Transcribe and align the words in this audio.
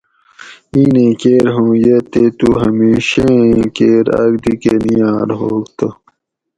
ایں 0.73 0.87
نیں 0.93 1.13
کیر 1.21 1.45
ھوں 1.55 1.71
یہ 1.85 1.97
تے 2.11 2.23
تو 2.39 2.47
ھمیشہ 2.61 3.25
ایں 3.45 3.63
کیر 3.75 4.05
آک 4.21 4.33
دی 4.43 4.53
کہ 4.61 4.73
نیاۤر 4.85 5.29
ھوگ 5.39 5.63
تہ 5.77 5.87